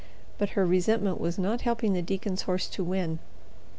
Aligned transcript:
But 0.39 0.57
her 0.57 0.65
resentment 0.65 1.21
was 1.21 1.37
not 1.37 1.61
helping 1.61 1.93
the 1.93 2.01
deacon's 2.01 2.41
horse 2.41 2.65
to 2.69 2.83
win. 2.83 3.19